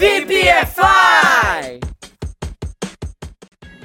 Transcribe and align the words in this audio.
VPFI! 0.00 1.78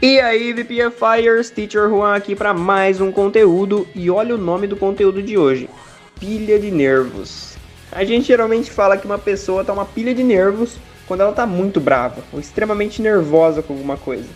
E 0.01 0.17
aí, 0.21 0.53
VPFires, 0.53 1.49
Teacher 1.49 1.89
Juan 1.89 2.15
aqui 2.15 2.33
para 2.33 2.53
mais 2.53 3.01
um 3.01 3.11
conteúdo 3.11 3.85
e 3.93 4.09
olha 4.09 4.33
o 4.33 4.37
nome 4.37 4.65
do 4.65 4.77
conteúdo 4.77 5.21
de 5.21 5.37
hoje: 5.37 5.69
pilha 6.17 6.57
de 6.57 6.71
nervos. 6.71 7.57
A 7.91 8.05
gente 8.05 8.27
geralmente 8.27 8.71
fala 8.71 8.95
que 8.95 9.05
uma 9.05 9.17
pessoa 9.17 9.65
tá 9.65 9.73
uma 9.73 9.83
pilha 9.83 10.15
de 10.15 10.23
nervos 10.23 10.77
quando 11.05 11.19
ela 11.19 11.33
tá 11.33 11.45
muito 11.45 11.81
brava 11.81 12.23
ou 12.31 12.39
extremamente 12.39 13.01
nervosa 13.01 13.61
com 13.61 13.73
alguma 13.73 13.97
coisa. 13.97 14.29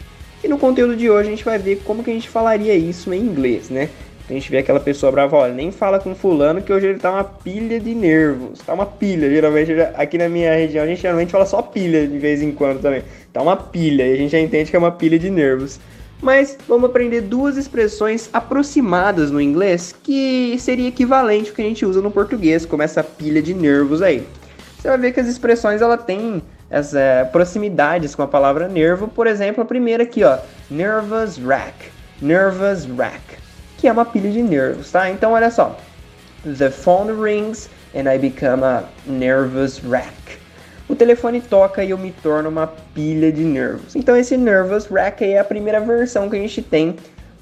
E 0.43 0.49
no 0.49 0.57
conteúdo 0.57 0.97
de 0.97 1.09
hoje 1.09 1.29
a 1.29 1.31
gente 1.31 1.45
vai 1.45 1.57
ver 1.57 1.81
como 1.85 2.03
que 2.03 2.11
a 2.11 2.13
gente 2.13 2.27
falaria 2.27 2.75
isso 2.75 3.13
em 3.13 3.21
inglês, 3.21 3.69
né? 3.69 3.89
A 4.29 4.33
gente 4.33 4.51
vê 4.51 4.59
aquela 4.59 4.79
pessoa 4.79 5.11
brava, 5.11 5.35
olha, 5.35 5.53
nem 5.55 5.71
fala 5.71 5.99
com 5.99 6.13
fulano 6.13 6.61
que 6.61 6.71
hoje 6.71 6.85
ele 6.85 6.99
tá 6.99 7.11
uma 7.11 7.23
pilha 7.23 7.79
de 7.79 7.95
nervos. 7.95 8.59
Tá 8.59 8.75
uma 8.75 8.85
pilha, 8.85 9.27
geralmente 9.27 9.71
aqui 9.95 10.19
na 10.19 10.29
minha 10.29 10.53
região 10.53 10.83
a 10.83 10.87
gente 10.87 11.01
geralmente 11.01 11.31
fala 11.31 11.47
só 11.47 11.63
pilha 11.63 12.07
de 12.07 12.19
vez 12.19 12.39
em 12.39 12.51
quando 12.51 12.79
também. 12.79 13.01
Tá 13.33 13.41
uma 13.41 13.57
pilha 13.57 14.05
e 14.05 14.13
a 14.13 14.15
gente 14.15 14.29
já 14.29 14.39
entende 14.39 14.69
que 14.69 14.75
é 14.75 14.79
uma 14.79 14.91
pilha 14.91 15.17
de 15.17 15.31
nervos. 15.31 15.79
Mas 16.21 16.55
vamos 16.67 16.91
aprender 16.91 17.21
duas 17.21 17.57
expressões 17.57 18.29
aproximadas 18.31 19.31
no 19.31 19.41
inglês 19.41 19.95
que 20.03 20.55
seria 20.59 20.89
equivalente 20.89 21.49
ao 21.49 21.55
que 21.55 21.63
a 21.63 21.65
gente 21.65 21.83
usa 21.83 21.99
no 21.99 22.11
português, 22.11 22.67
como 22.67 22.83
essa 22.83 23.03
pilha 23.03 23.41
de 23.41 23.55
nervos 23.55 23.99
aí. 23.99 24.23
Você 24.77 24.89
vai 24.89 24.97
ver 24.99 25.11
que 25.11 25.19
as 25.19 25.27
expressões 25.27 25.81
ela 25.81 25.97
tem 25.97 26.39
as 26.69 26.93
é, 26.93 27.23
proximidades 27.23 28.13
com 28.13 28.21
a 28.21 28.27
palavra 28.27 28.67
nervo. 28.67 29.07
Por 29.07 29.25
exemplo, 29.25 29.63
a 29.63 29.65
primeira 29.65 30.03
aqui, 30.03 30.23
ó, 30.23 30.37
nervous 30.69 31.39
wreck, 31.39 31.73
nervous 32.21 32.87
wreck 32.87 33.48
que 33.79 33.87
é 33.87 33.91
uma 33.91 34.03
pilha 34.05 34.29
de 34.29 34.43
nervos, 34.43 34.91
tá? 34.91 35.09
Então 35.09 35.31
olha 35.31 35.49
só. 35.49 35.75
The 36.43 36.69
phone 36.69 37.11
rings 37.11 37.69
and 37.95 38.11
I 38.11 38.17
become 38.17 38.63
a 38.63 38.83
nervous 39.05 39.81
wreck. 39.83 40.13
O 40.89 40.95
telefone 40.95 41.39
toca 41.39 41.83
e 41.83 41.91
eu 41.91 41.97
me 41.97 42.11
torno 42.11 42.49
uma 42.49 42.67
pilha 42.93 43.31
de 43.31 43.43
nervos. 43.43 43.95
Então 43.95 44.17
esse 44.17 44.35
nervous 44.35 44.89
wreck 44.91 45.23
é 45.23 45.39
a 45.39 45.43
primeira 45.43 45.79
versão 45.79 46.29
que 46.29 46.35
a 46.35 46.39
gente 46.39 46.61
tem 46.61 46.95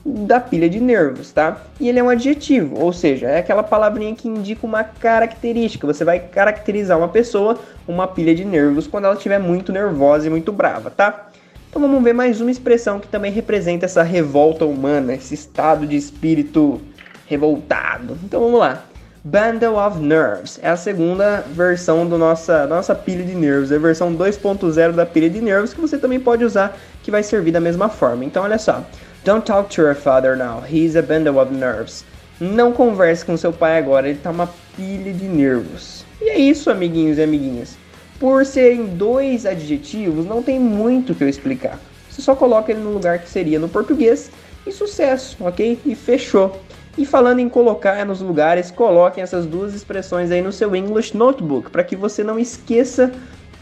da 0.06 0.40
pilha 0.40 0.70
de 0.70 0.80
nervos, 0.80 1.32
tá? 1.32 1.58
E 1.80 1.90
ele 1.90 2.00
é 2.00 2.04
um 2.04 2.10
adjetivo, 2.10 2.80
ou 2.80 2.94
seja, 2.94 3.28
é 3.28 3.40
aquela 3.40 3.64
palavrinha 3.64 4.16
que 4.16 4.28
indica 4.28 4.66
uma 4.66 4.84
característica. 4.84 5.86
Você 5.86 6.06
vai 6.06 6.20
caracterizar 6.20 6.98
uma 6.98 7.10
pessoa, 7.10 7.60
uma 7.88 8.08
pilha 8.08 8.34
de 8.34 8.46
nervos, 8.46 8.88
quando 8.88 9.06
ela 9.06 9.16
estiver 9.16 9.40
muito 9.40 9.72
nervosa 9.72 10.28
e 10.28 10.30
muito 10.30 10.52
brava, 10.52 10.90
tá? 10.90 11.27
Então 11.70 11.82
vamos 11.82 12.04
ver 12.04 12.14
mais 12.14 12.40
uma 12.42 12.50
expressão 12.50 13.00
que 13.00 13.08
também 13.08 13.32
representa 13.32 13.86
essa 13.86 14.02
revolta 14.02 14.66
humana, 14.66 15.14
esse 15.14 15.34
estado 15.34 15.86
de 15.86 15.96
espírito 15.96 16.82
revoltado. 17.28 18.18
Então 18.24 18.40
vamos 18.40 18.60
lá. 18.60 18.84
Bundle 19.24 19.76
of 19.76 20.00
Nerves 20.00 20.58
é 20.62 20.70
a 20.70 20.78
segunda 20.78 21.44
versão 21.52 22.08
do 22.08 22.18
nossa, 22.18 22.66
nossa 22.66 22.96
pilha 22.96 23.26
de 23.26 23.36
nervos, 23.36 23.72
é 23.74 23.76
a 23.76 23.80
versão 23.80 24.16
2.0 24.16 24.94
da 24.94 25.06
pilha 25.06 25.30
de 25.30 25.42
nervos 25.42 25.74
que 25.74 25.82
você 25.82 25.98
também 25.98 26.18
pode 26.20 26.46
usar, 26.46 26.78
que 27.04 27.12
vai 27.12 27.22
servir 27.22 27.52
da 27.52 27.60
mesma 27.60 27.90
forma. 27.90 28.24
Então 28.24 28.44
olha 28.44 28.58
só. 28.58 28.86
Don't 29.26 29.46
talk 29.46 29.70
to 29.76 29.82
your 29.82 29.96
father 29.96 30.38
now, 30.38 30.64
he's 30.66 30.96
a 30.96 31.02
bundle 31.02 31.40
of 31.40 31.54
nerves. 31.54 32.06
Não 32.40 32.72
converse 32.72 33.26
com 33.26 33.36
seu 33.36 33.52
pai 33.52 33.78
agora, 33.78 34.08
ele 34.08 34.20
tá 34.20 34.32
uma 34.32 34.48
pilha 34.78 35.12
de 35.12 35.26
nervos. 35.26 36.06
E 36.22 36.30
é 36.30 36.38
isso, 36.38 36.70
amiguinhos 36.70 37.18
e 37.18 37.24
amiguinhas. 37.24 37.76
Por 38.20 38.46
serem 38.46 38.88
dois 38.88 39.46
adjetivos, 39.46 40.26
não 40.26 40.42
tem 40.42 40.60
muito 40.60 41.14
que 41.14 41.24
eu 41.24 41.30
explicar. 41.30 41.80
Você 42.10 42.22
só 42.22 42.36
coloca 42.36 42.72
ele 42.72 42.82
no 42.82 42.92
lugar 42.92 43.20
que 43.20 43.30
seria 43.30 43.60
no 43.60 43.70
português 43.70 44.32
e 44.66 44.72
sucesso, 44.72 45.38
ok? 45.40 45.80
E 45.86 45.94
fechou. 45.94 46.60
E 46.98 47.06
falando 47.06 47.40
em 47.40 47.48
colocar 47.48 48.04
nos 48.06 48.22
lugares, 48.22 48.72
coloquem 48.72 49.22
essas 49.22 49.46
duas 49.46 49.76
expressões 49.76 50.32
aí 50.32 50.42
no 50.42 50.52
seu 50.52 50.76
English 50.76 51.16
Notebook 51.16 51.70
para 51.70 51.84
que 51.84 51.96
você 51.96 52.24
não 52.24 52.40
esqueça 52.40 53.12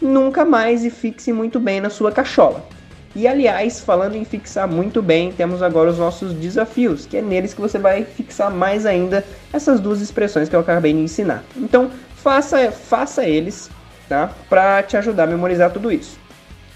nunca 0.01 0.45
mais 0.45 0.85
e 0.85 0.89
fixe 0.89 1.33
muito 1.33 1.59
bem 1.59 1.81
na 1.81 1.89
sua 1.89 2.13
cachola. 2.13 2.65
E 3.13 3.27
aliás, 3.27 3.81
falando 3.81 4.15
em 4.15 4.23
fixar 4.23 4.67
muito 4.69 5.01
bem, 5.01 5.33
temos 5.33 5.61
agora 5.61 5.89
os 5.89 5.97
nossos 5.97 6.33
desafios, 6.33 7.05
que 7.05 7.17
é 7.17 7.21
neles 7.21 7.53
que 7.53 7.61
você 7.61 7.77
vai 7.77 8.05
fixar 8.05 8.51
mais 8.51 8.85
ainda 8.85 9.23
essas 9.51 9.81
duas 9.81 9.99
expressões 9.99 10.47
que 10.47 10.55
eu 10.55 10.59
acabei 10.61 10.93
de 10.93 10.99
ensinar. 10.99 11.43
Então, 11.55 11.91
faça, 12.15 12.71
faça 12.71 13.25
eles 13.25 13.69
tá? 14.07 14.31
Para 14.49 14.83
te 14.83 14.97
ajudar 14.97 15.23
a 15.23 15.27
memorizar 15.27 15.71
tudo 15.71 15.91
isso. 15.91 16.17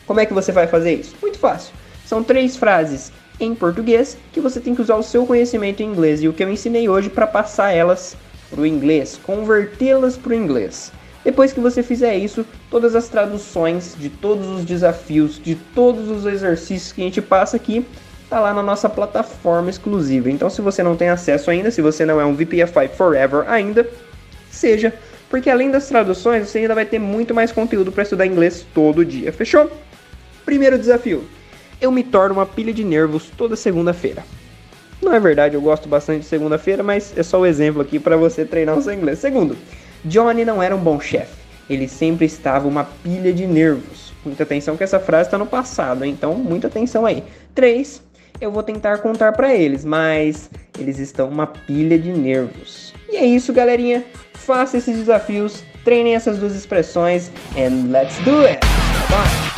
Como 0.05 0.19
é 0.19 0.25
que 0.25 0.33
você 0.33 0.51
vai 0.51 0.67
fazer 0.67 0.93
isso? 0.93 1.15
Muito 1.21 1.37
fácil. 1.37 1.73
São 2.05 2.23
três 2.23 2.57
frases 2.57 3.11
em 3.39 3.53
português 3.55 4.17
que 4.33 4.41
você 4.41 4.59
tem 4.59 4.75
que 4.75 4.81
usar 4.81 4.95
o 4.95 5.03
seu 5.03 5.25
conhecimento 5.25 5.81
em 5.81 5.85
inglês 5.85 6.21
e 6.21 6.27
o 6.27 6.33
que 6.33 6.43
eu 6.43 6.49
ensinei 6.49 6.89
hoje 6.89 7.09
para 7.09 7.27
passar 7.27 7.71
elas 7.71 8.17
para 8.49 8.61
o 8.61 8.65
inglês, 8.65 9.19
convertê-las 9.23 10.17
para 10.17 10.31
o 10.31 10.35
inglês. 10.35 10.91
Depois 11.23 11.53
que 11.53 11.59
você 11.59 11.83
fizer 11.83 12.15
isso, 12.15 12.45
todas 12.71 12.95
as 12.95 13.07
traduções 13.07 13.95
de 13.97 14.09
todos 14.09 14.47
os 14.47 14.65
desafios, 14.65 15.39
de 15.41 15.53
todos 15.53 16.09
os 16.09 16.25
exercícios 16.25 16.91
que 16.91 17.01
a 17.01 17.03
gente 17.03 17.21
passa 17.21 17.57
aqui, 17.57 17.85
tá 18.29 18.39
lá 18.39 18.53
na 18.53 18.63
nossa 18.63 18.89
plataforma 18.89 19.69
exclusiva. 19.69 20.29
Então, 20.29 20.49
se 20.49 20.61
você 20.61 20.81
não 20.81 20.95
tem 20.95 21.09
acesso 21.09 21.51
ainda, 21.51 21.71
se 21.71 21.81
você 21.81 22.05
não 22.05 22.19
é 22.19 22.25
um 22.25 22.33
VPFI 22.33 22.87
Forever 22.95 23.43
ainda, 23.47 23.87
seja 24.49 24.93
porque 25.29 25.49
além 25.49 25.69
das 25.69 25.87
traduções, 25.87 26.47
você 26.47 26.59
ainda 26.59 26.75
vai 26.75 26.85
ter 26.85 26.99
muito 26.99 27.33
mais 27.33 27.51
conteúdo 27.51 27.91
para 27.91 28.03
estudar 28.03 28.25
inglês 28.25 28.65
todo 28.73 29.05
dia. 29.05 29.31
Fechou? 29.31 29.71
Primeiro 30.45 30.77
desafio. 30.77 31.23
Eu 31.79 31.91
me 31.91 32.03
torno 32.03 32.35
uma 32.35 32.45
pilha 32.45 32.73
de 32.73 32.83
nervos 32.83 33.31
toda 33.37 33.55
segunda-feira. 33.55 34.23
Não 35.01 35.13
é 35.13 35.19
verdade, 35.19 35.55
eu 35.55 35.61
gosto 35.61 35.87
bastante 35.87 36.21
de 36.21 36.25
segunda-feira, 36.25 36.83
mas 36.83 37.17
é 37.17 37.23
só 37.23 37.37
o 37.37 37.43
um 37.43 37.45
exemplo 37.45 37.81
aqui 37.81 37.99
para 37.99 38.17
você 38.17 38.43
treinar 38.43 38.77
o 38.77 38.81
seu 38.81 38.93
inglês. 38.93 39.19
Segundo, 39.19 39.55
Johnny 40.03 40.43
não 40.43 40.61
era 40.61 40.75
um 40.75 40.79
bom 40.79 40.99
chefe. 40.99 41.39
Ele 41.69 41.87
sempre 41.87 42.25
estava 42.25 42.67
uma 42.67 42.83
pilha 42.83 43.31
de 43.31 43.45
nervos. 43.45 44.11
Muita 44.25 44.43
atenção 44.43 44.75
que 44.75 44.83
essa 44.83 44.99
frase 44.99 45.27
está 45.27 45.37
no 45.37 45.45
passado, 45.45 46.03
então 46.03 46.35
muita 46.35 46.67
atenção 46.67 47.05
aí. 47.05 47.23
3. 47.55 48.08
Eu 48.41 48.51
vou 48.51 48.63
tentar 48.63 48.99
contar 48.99 49.33
para 49.33 49.53
eles, 49.53 49.83
mas 49.83 50.49
eles 50.77 50.97
estão 50.99 51.27
uma 51.27 51.47
pilha 51.47 51.99
de 51.99 52.11
nervos. 52.11 52.93
E 53.09 53.17
é 53.17 53.25
isso, 53.25 53.51
galerinha 53.51 54.03
faça 54.49 54.77
esses 54.77 54.97
desafios, 54.97 55.63
treinem 55.83 56.15
essas 56.15 56.39
duas 56.39 56.55
expressões 56.55 57.31
and 57.55 57.91
let's 57.91 58.17
do 58.23 58.45
it! 58.47 58.59
Bye. 59.09 59.48